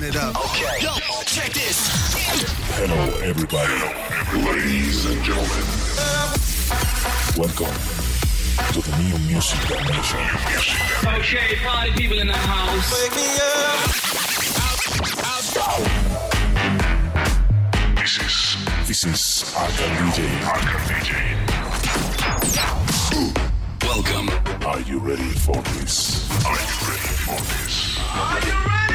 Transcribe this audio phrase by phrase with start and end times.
[0.00, 0.34] Run it up.
[0.34, 0.80] Okay.
[0.80, 0.92] Yo,
[1.26, 1.90] check this.
[2.80, 3.76] Hello, everybody.
[4.32, 5.66] Ladies and gentlemen.
[7.36, 7.76] Welcome
[8.72, 10.24] to the new music dimension.
[11.04, 12.90] Okay, party people in the house.
[12.96, 13.90] Wake me up.
[17.96, 18.56] This is
[18.88, 20.24] this is Arkham DJ.
[20.48, 21.12] Arkham DJ.
[23.84, 24.30] Welcome.
[24.66, 26.24] Are you ready for this?
[26.46, 27.98] Are you ready for this?
[28.14, 28.89] Are you ready?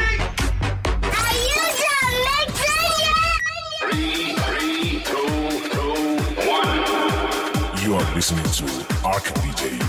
[8.16, 8.64] Listening to
[9.04, 9.84] Arkham DJ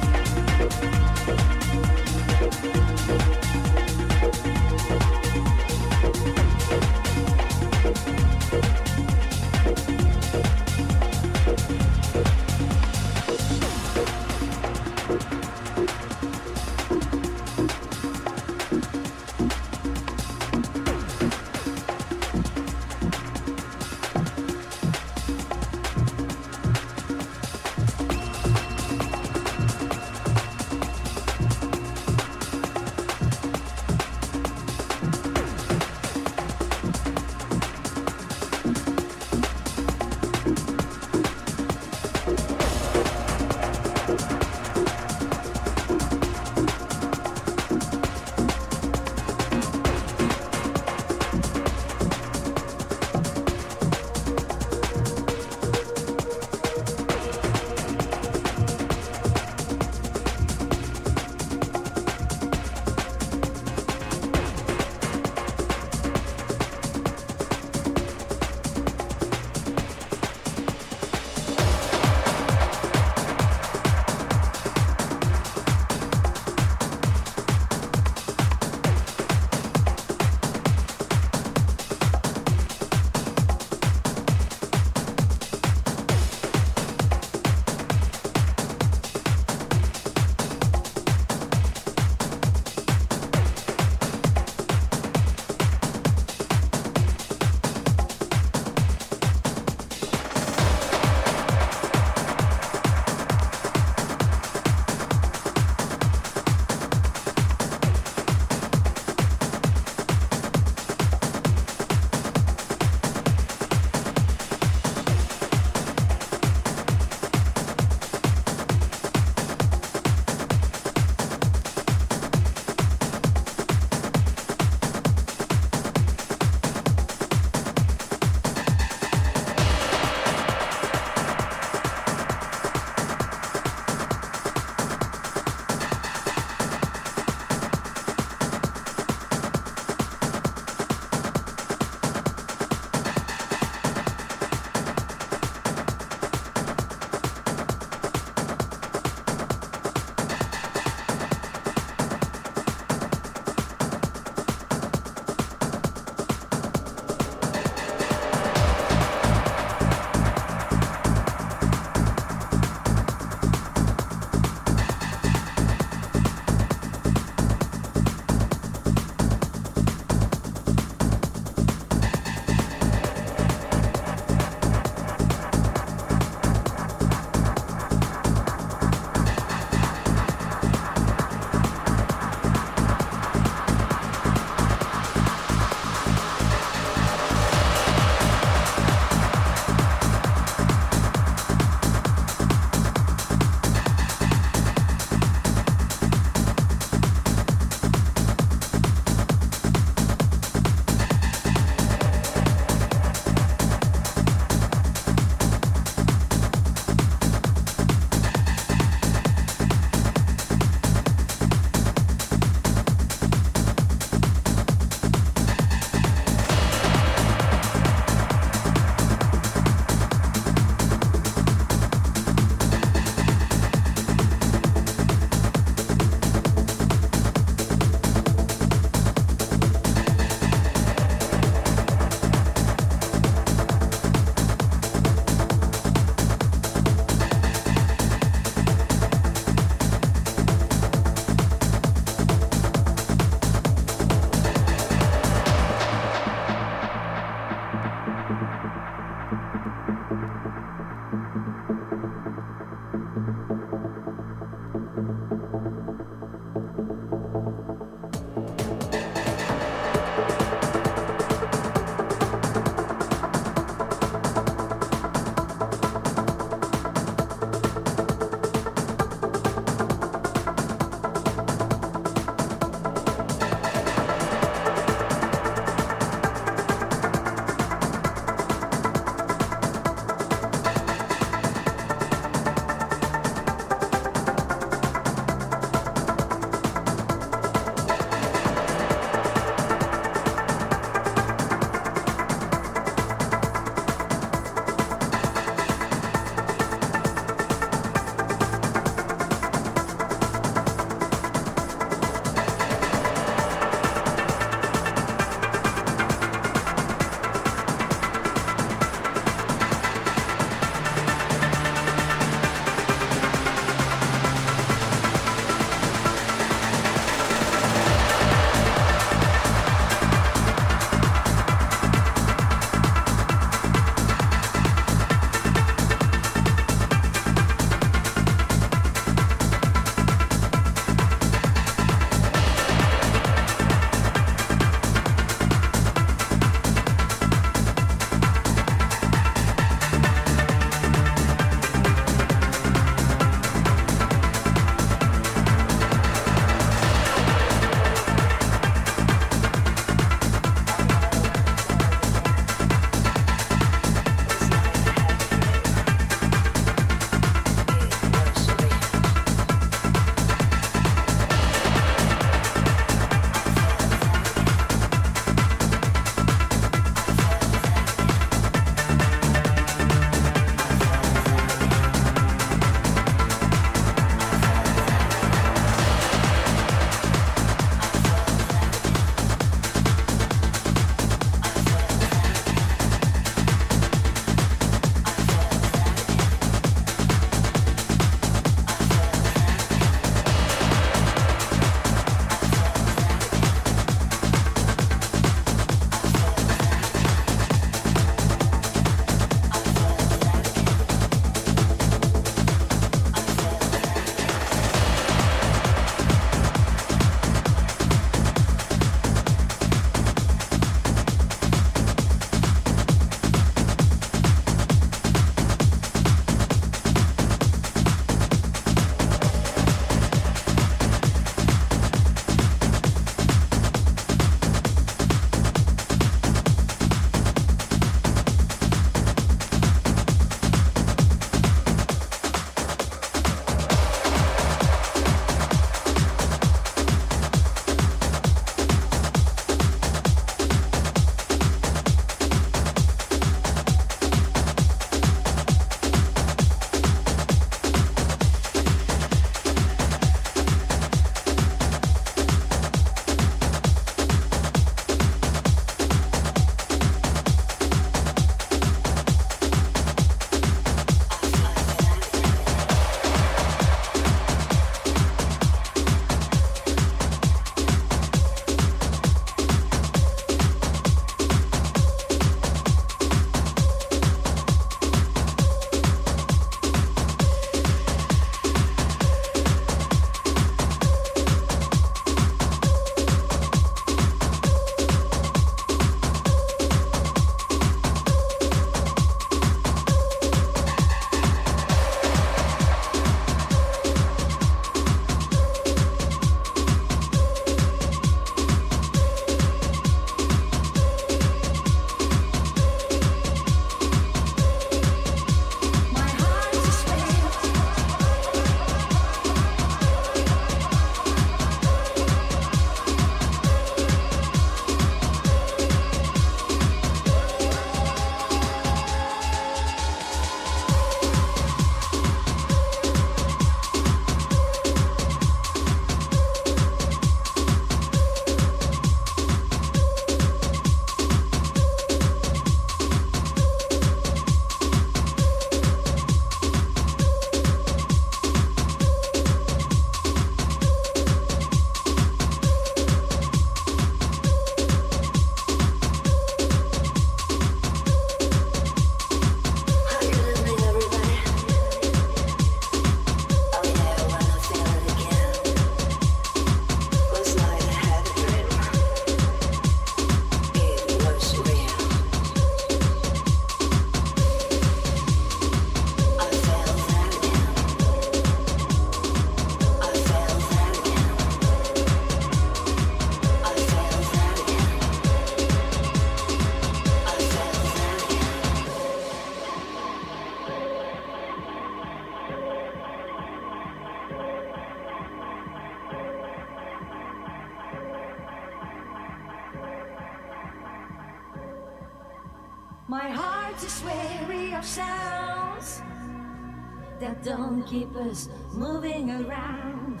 [598.52, 600.00] moving around.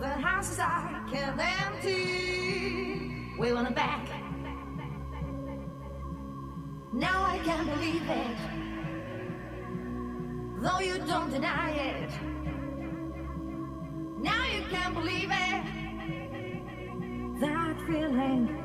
[0.00, 3.34] The houses are kept empty.
[3.38, 4.08] We want it back.
[6.92, 8.36] Now I can't believe it.
[10.62, 12.10] Though you don't deny it.
[14.20, 15.64] Now you can't believe it.
[17.40, 18.64] That feeling.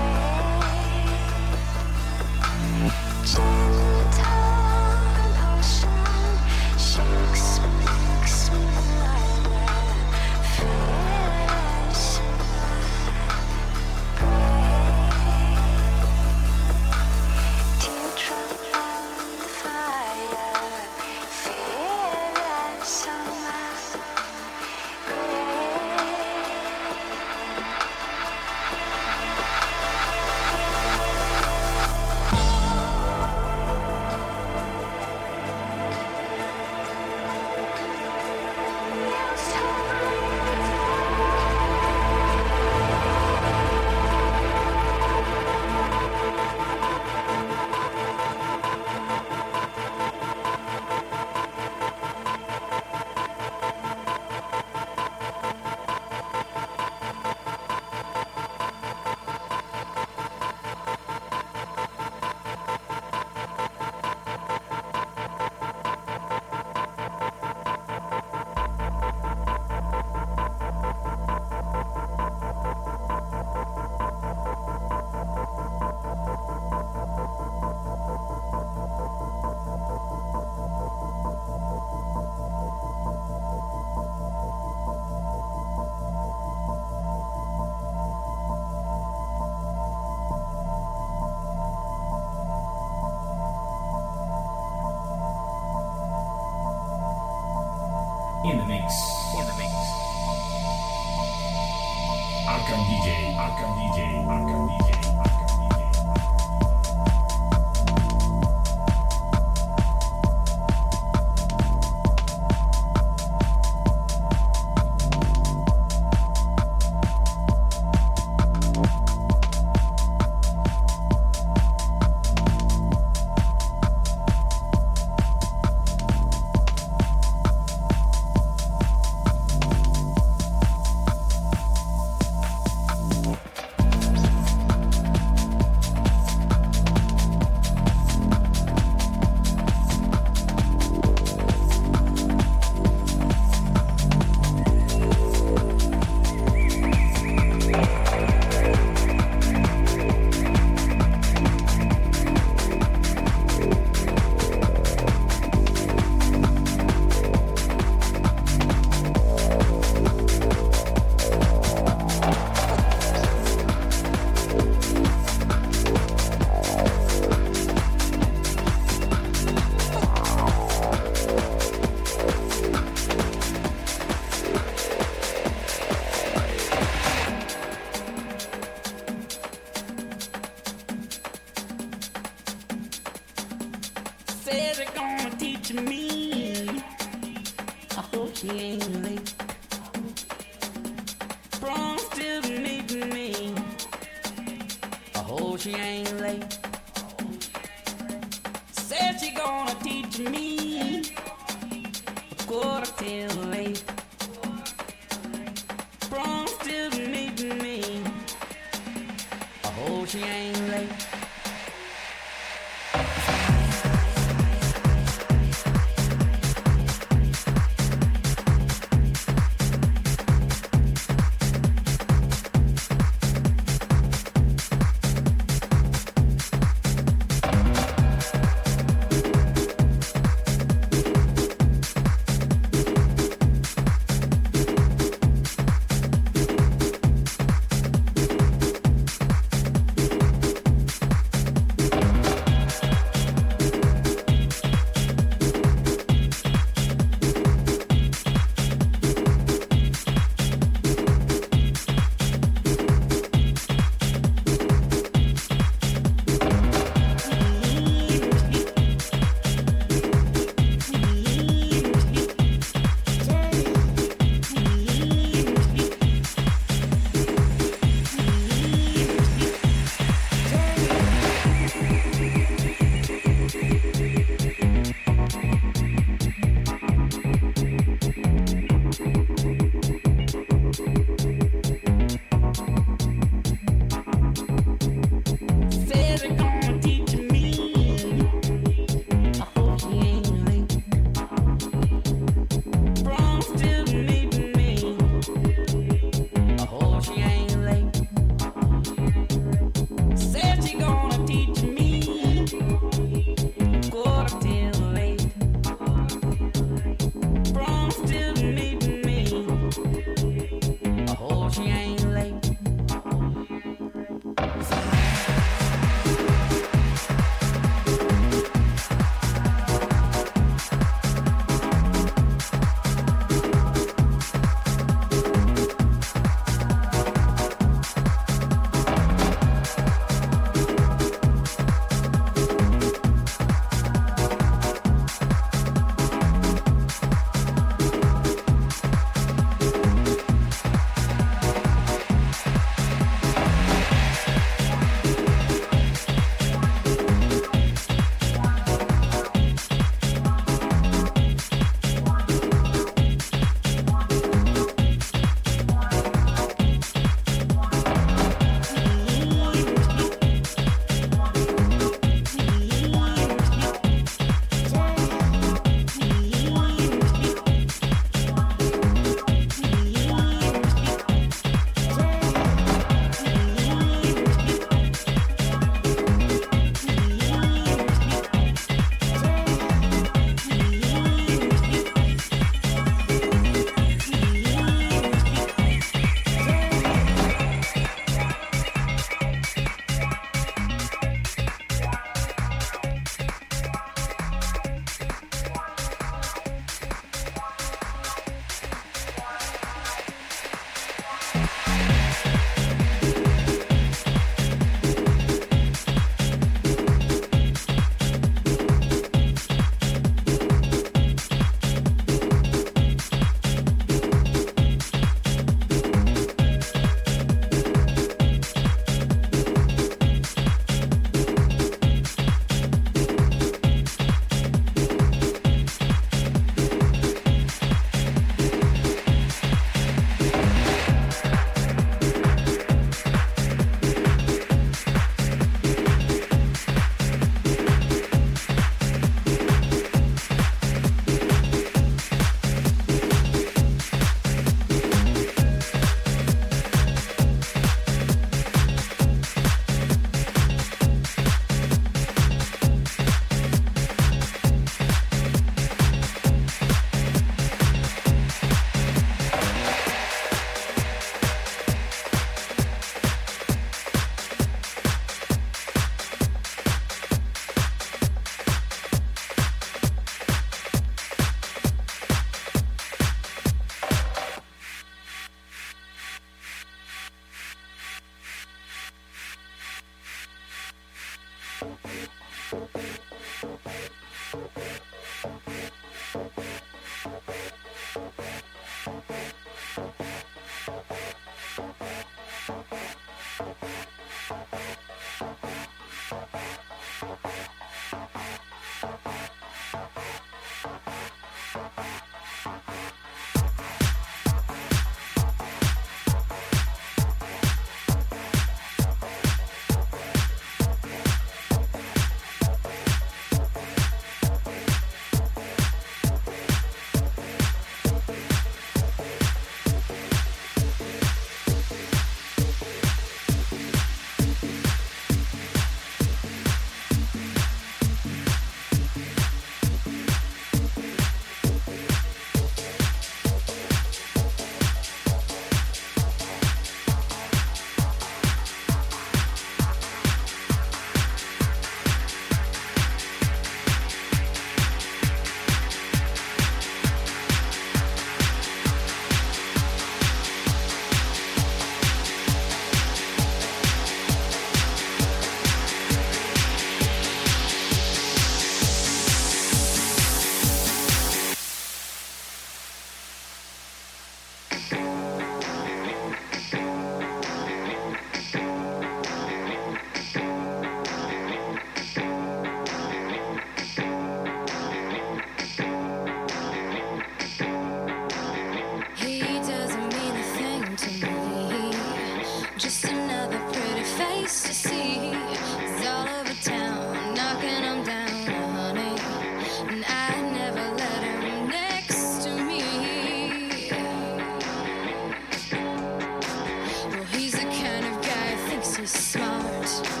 [599.01, 600.00] smart.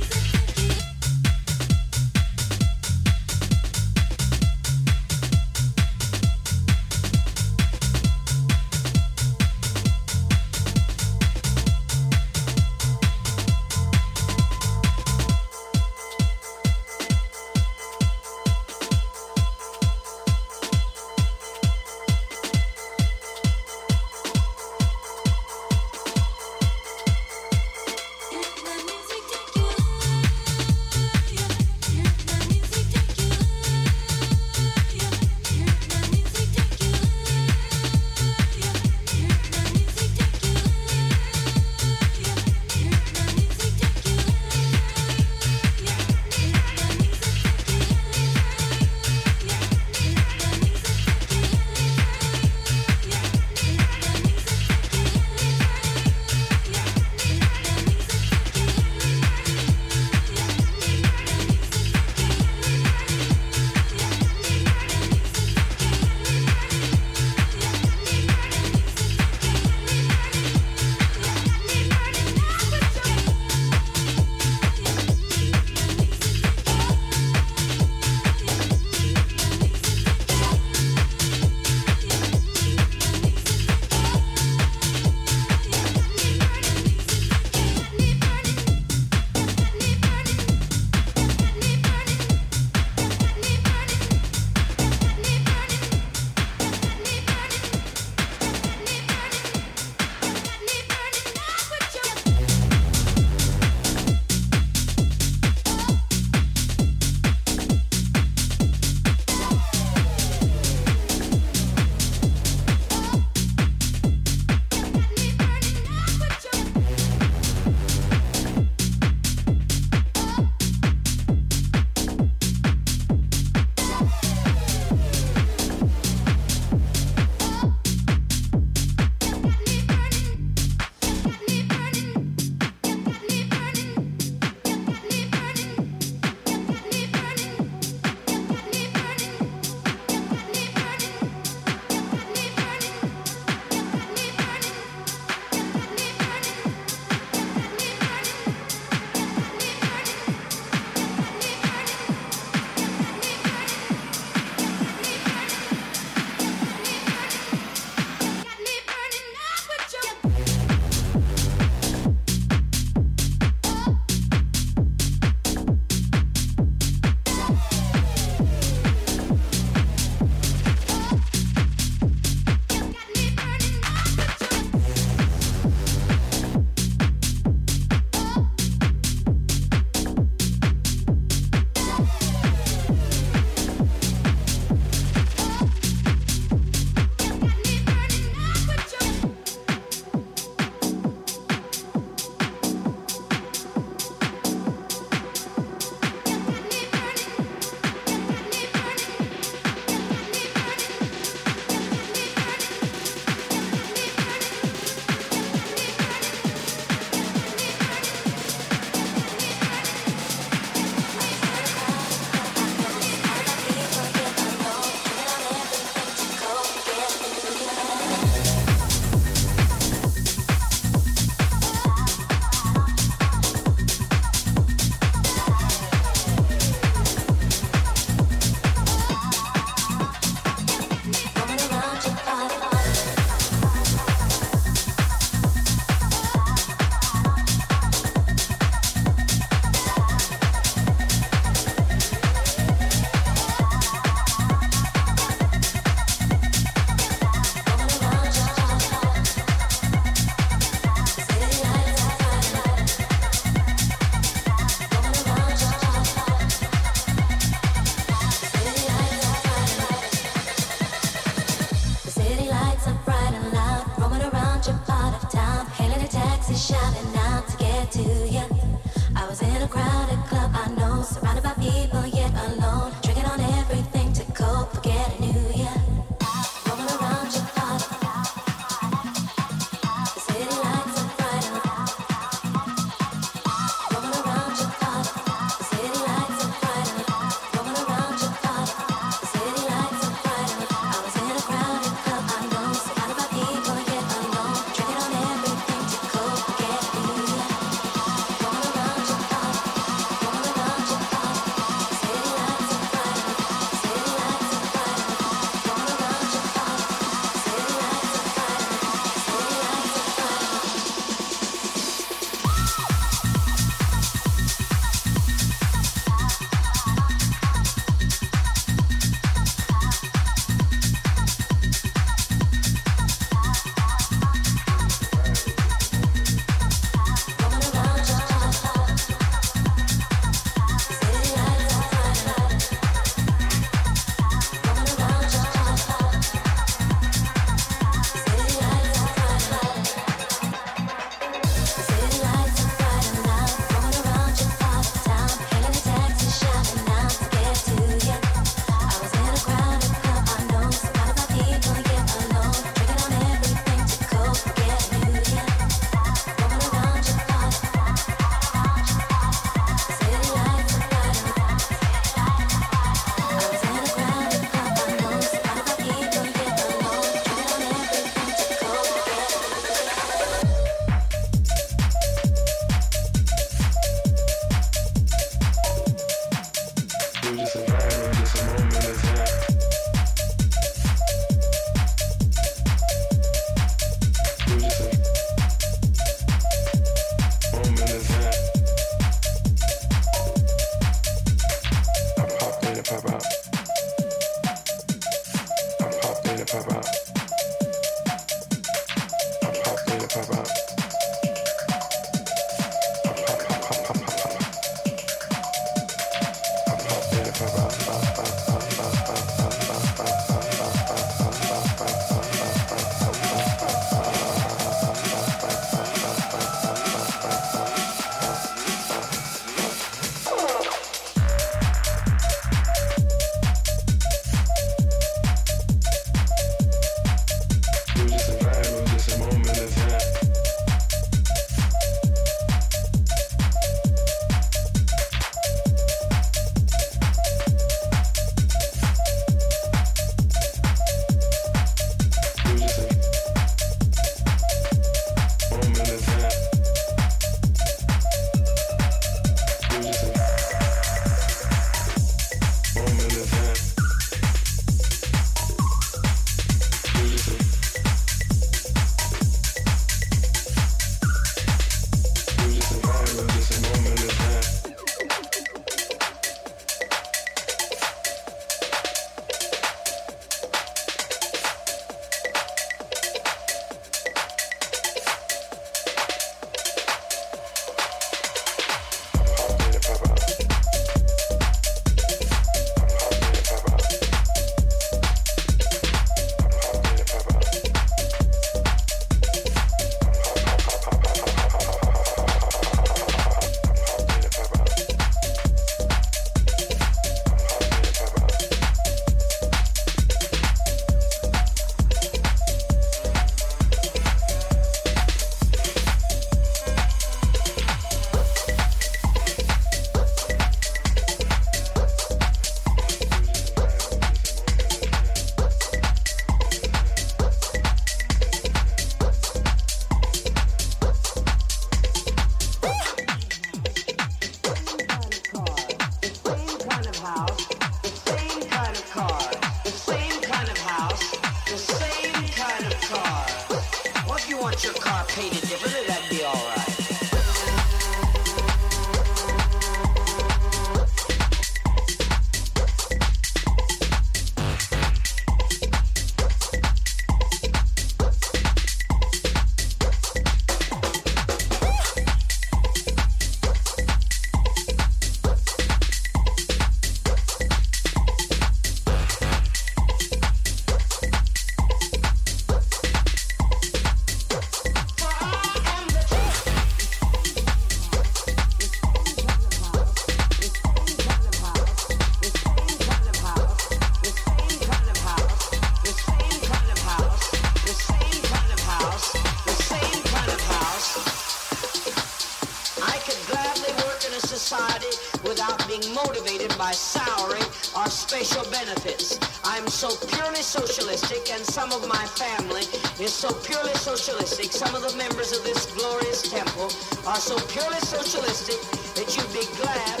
[590.51, 592.67] socialistic and some of my family
[592.99, 594.51] is so purely socialistic.
[594.51, 596.67] Some of the members of this glorious temple
[597.07, 598.59] are so purely socialistic
[598.95, 600.00] that you'd be glad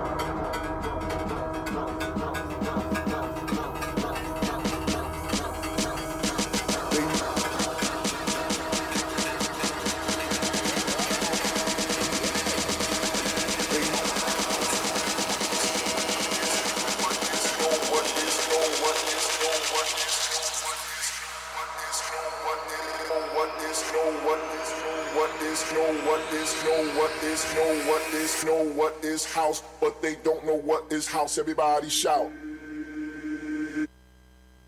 [31.91, 32.31] shout.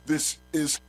[0.05, 0.81] This is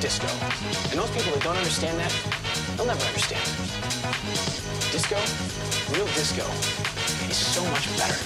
[0.00, 0.28] disco.
[0.90, 2.12] And those people that don't understand that,
[2.76, 3.44] they'll never understand.
[4.92, 5.18] Disco,
[5.92, 6.46] real disco,
[7.28, 8.18] is so much better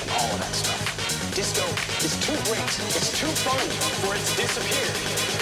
[0.00, 1.34] than all of that stuff.
[1.34, 1.64] Disco
[2.04, 2.64] is too great,
[2.96, 3.60] it's too fun
[4.00, 5.37] for it to disappear.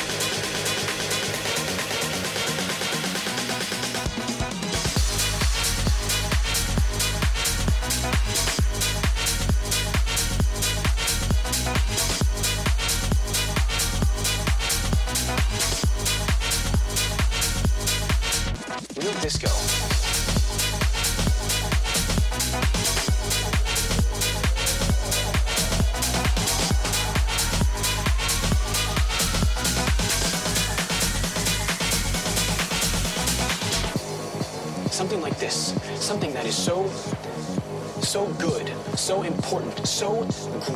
[39.06, 40.26] So important, so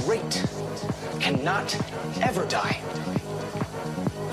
[0.06, 0.46] great,
[1.18, 1.74] cannot
[2.22, 2.80] ever die.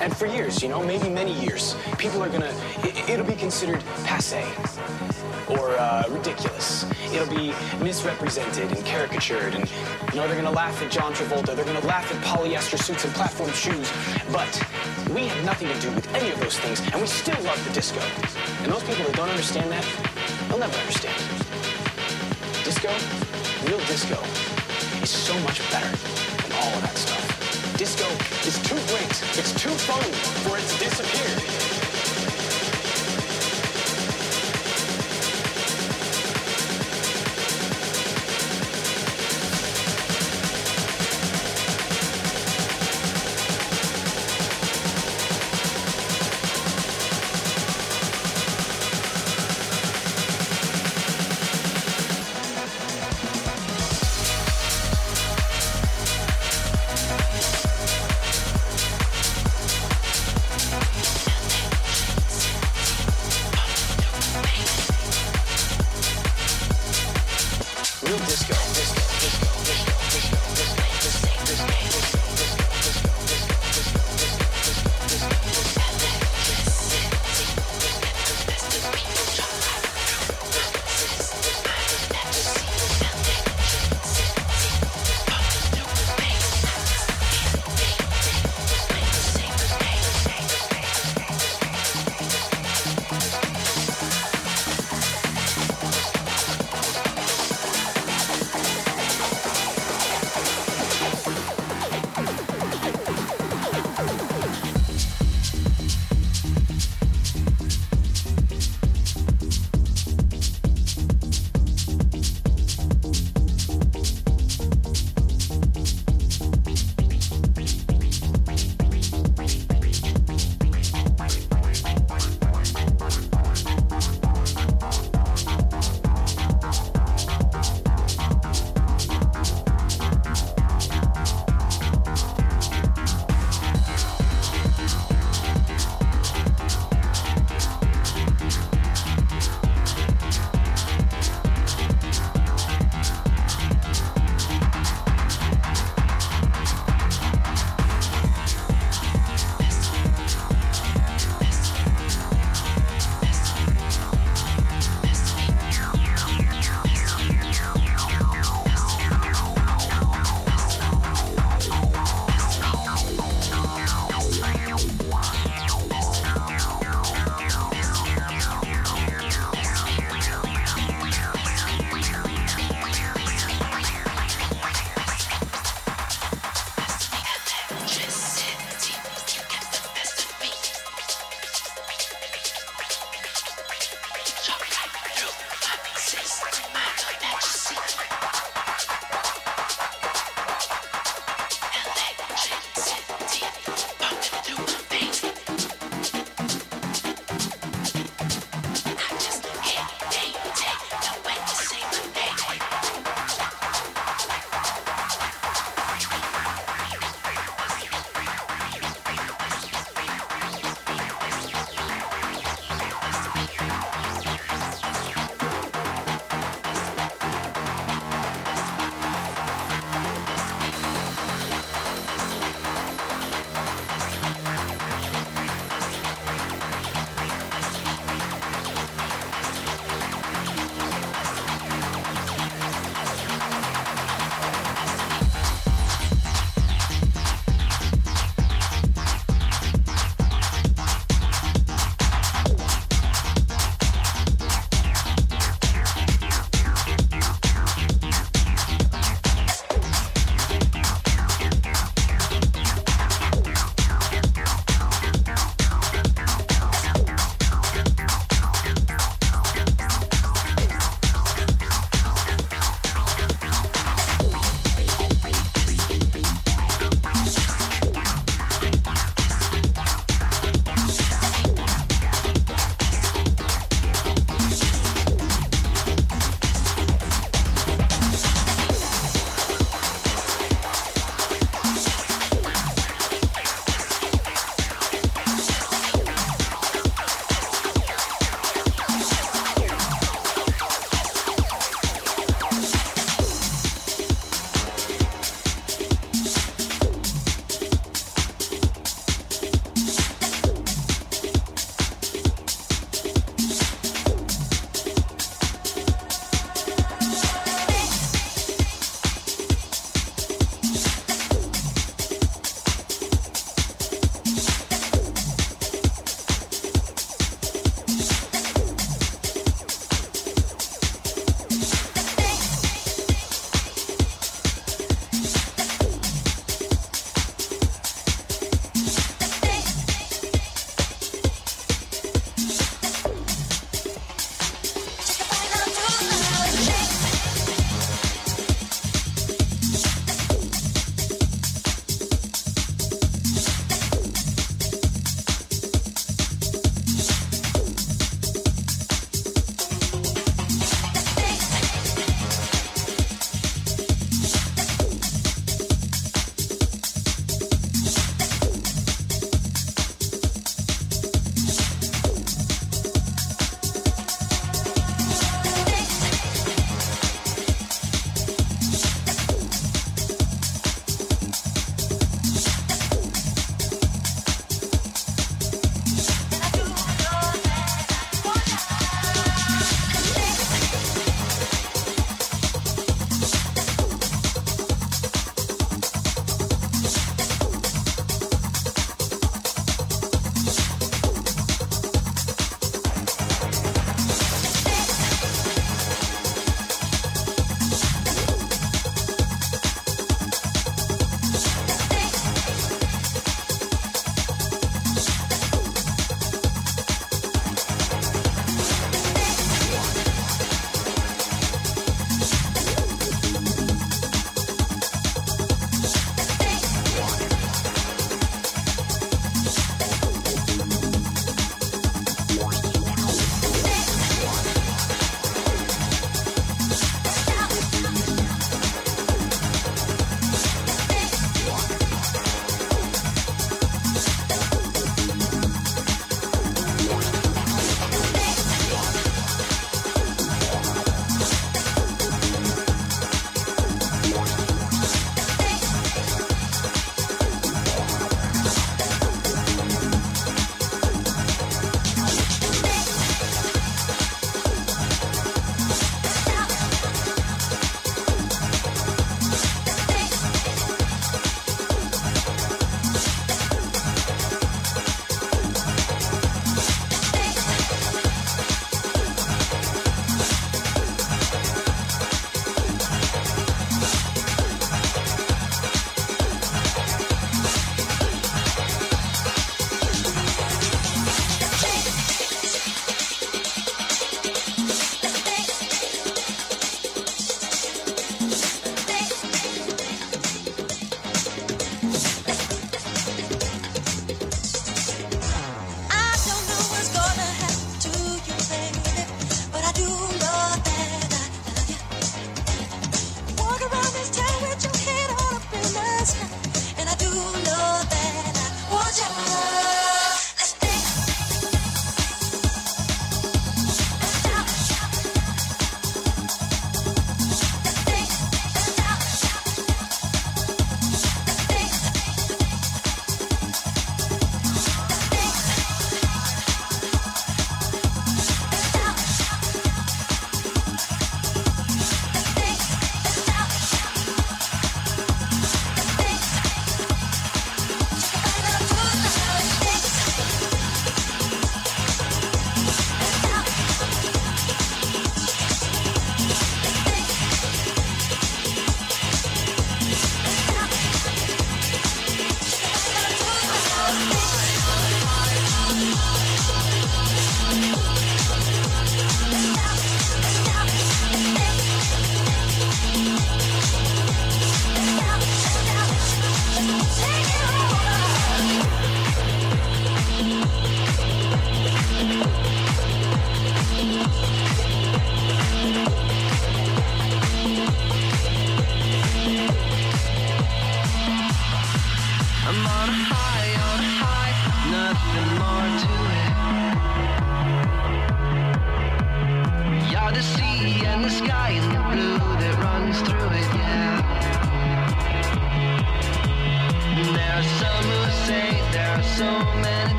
[0.00, 2.54] And for years, you know, maybe many years, people are gonna,
[2.84, 4.46] it, it'll be considered passe
[5.48, 6.84] or uh, ridiculous.
[7.12, 7.52] It'll be
[7.82, 9.68] misrepresented and caricatured, and
[10.12, 11.56] you know they're gonna laugh at John Travolta.
[11.56, 13.90] They're gonna laugh at polyester suits and platform shoes.
[14.30, 14.54] But
[15.12, 17.72] we have nothing to do with any of those things, and we still love the
[17.72, 18.00] disco.
[18.62, 19.84] And those people that don't understand that,
[20.48, 21.18] they'll never understand.
[22.62, 23.29] Disco,
[23.90, 24.22] disco,
[25.02, 27.76] is so much better than all of that stuff.
[27.76, 28.06] Disco
[28.46, 30.00] is too great, it's too fun
[30.46, 31.19] for its to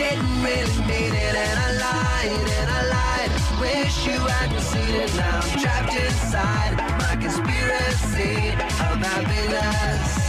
[0.00, 3.30] didn't really mean it and I lied and I lied.
[3.60, 5.14] Wish you hadn't seen it.
[5.14, 8.52] Now I'm trapped inside my conspiracy
[8.88, 10.20] of happiness.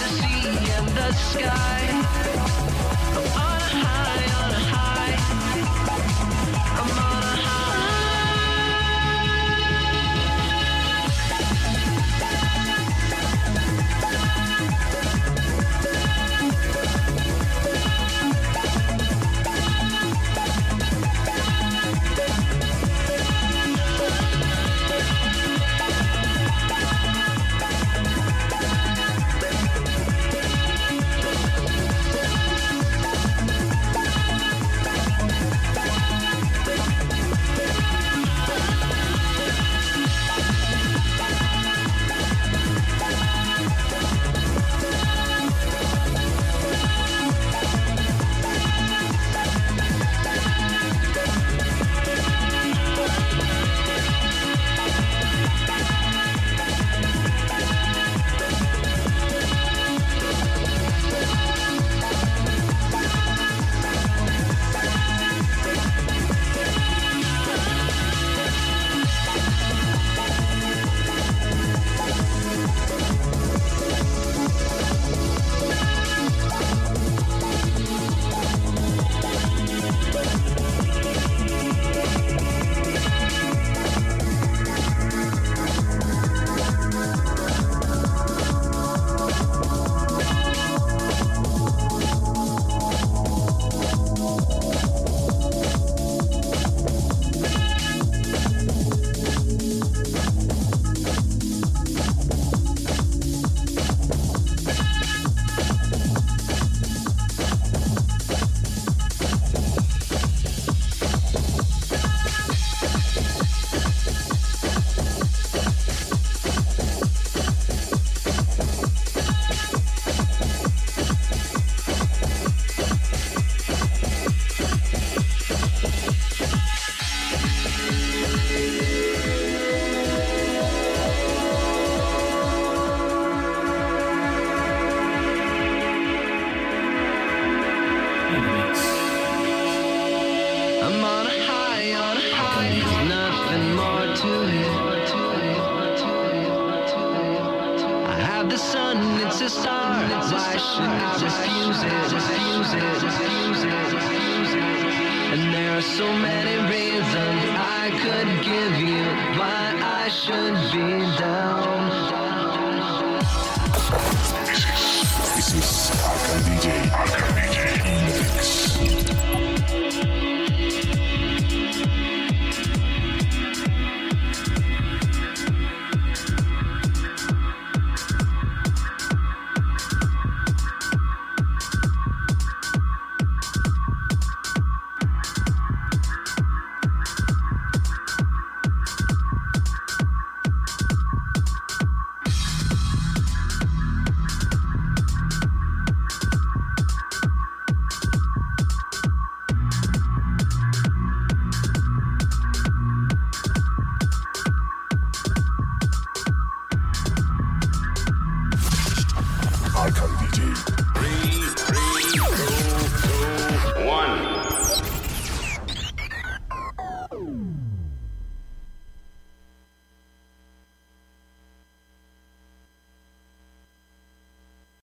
[0.00, 2.39] the sea and the sky.